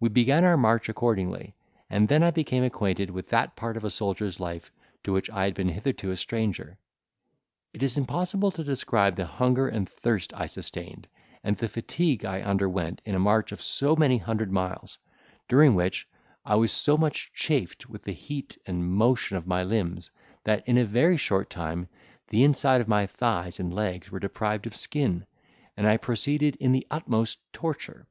[0.00, 1.54] We began our march accordingly,
[1.88, 4.72] and then I became acquainted with that part of a soldier's life
[5.04, 6.76] to which I had been hitherto a stranger.
[7.72, 11.06] It is impossible to describe the hunger and thirst I sustained,
[11.44, 14.98] and the fatigue I underwent in a march of so many hundred miles;
[15.48, 16.08] during which,
[16.44, 20.10] I was so much chafed with the heat and motion of my limbs,
[20.42, 21.86] that in a very short time
[22.26, 25.24] the inside of my thighs and legs were deprived of skin,
[25.76, 28.08] and I proceeded in the utmost torture.